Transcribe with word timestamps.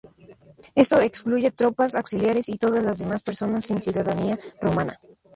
Esto 0.73 0.99
excluye 0.99 1.51
tropas 1.51 1.93
auxiliares 1.93 2.49
y 2.49 2.57
todas 2.57 2.81
las 2.81 2.97
demás 2.97 3.21
personas 3.21 3.65
sin 3.65 3.83
ciudadanía 3.83 4.35
romana. 4.59 4.99